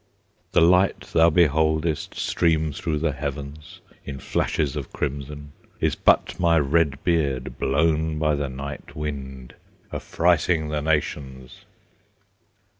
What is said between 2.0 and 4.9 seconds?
Stream through the heavens, In flashes